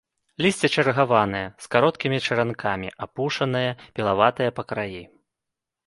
[0.45, 3.65] Лісце чаргаванае, з кароткімі чаранкамі, апушанае,
[3.97, 5.03] пілаватае па краі.